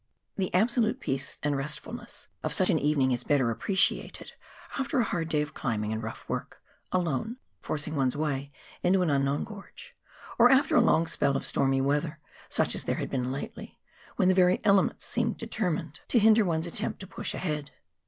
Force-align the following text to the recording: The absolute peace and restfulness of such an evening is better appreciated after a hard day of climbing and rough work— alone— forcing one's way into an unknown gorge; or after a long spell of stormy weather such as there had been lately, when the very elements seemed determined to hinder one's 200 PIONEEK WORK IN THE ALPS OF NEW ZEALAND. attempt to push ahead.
The 0.35 0.51
absolute 0.51 0.99
peace 0.99 1.37
and 1.43 1.55
restfulness 1.55 2.27
of 2.41 2.51
such 2.51 2.71
an 2.71 2.79
evening 2.79 3.11
is 3.11 3.23
better 3.23 3.51
appreciated 3.51 4.31
after 4.79 4.99
a 4.99 5.03
hard 5.03 5.29
day 5.29 5.43
of 5.43 5.53
climbing 5.53 5.93
and 5.93 6.01
rough 6.01 6.27
work— 6.27 6.59
alone— 6.91 7.37
forcing 7.61 7.95
one's 7.95 8.17
way 8.17 8.51
into 8.81 9.03
an 9.03 9.11
unknown 9.11 9.43
gorge; 9.43 9.95
or 10.39 10.49
after 10.49 10.75
a 10.75 10.81
long 10.81 11.05
spell 11.05 11.37
of 11.37 11.45
stormy 11.45 11.81
weather 11.81 12.17
such 12.49 12.73
as 12.73 12.85
there 12.85 12.95
had 12.95 13.11
been 13.11 13.31
lately, 13.31 13.77
when 14.15 14.27
the 14.27 14.33
very 14.33 14.59
elements 14.63 15.05
seemed 15.05 15.37
determined 15.37 15.99
to 16.07 16.17
hinder 16.17 16.43
one's 16.43 16.63
200 16.63 16.63
PIONEEK 16.63 16.63
WORK 16.63 16.63
IN 16.63 16.63
THE 16.63 16.63
ALPS 16.63 16.63
OF 16.67 16.67
NEW 16.67 16.67
ZEALAND. 16.67 16.67
attempt 16.67 16.99
to 17.01 17.07
push 17.07 17.33
ahead. 17.35 17.71